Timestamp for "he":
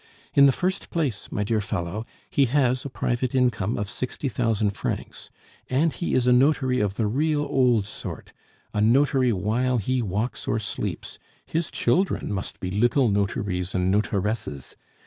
2.31-2.45, 5.93-6.15, 9.77-10.01